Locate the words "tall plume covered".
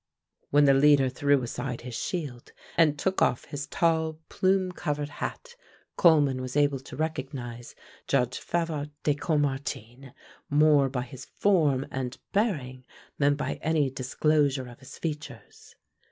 3.67-5.09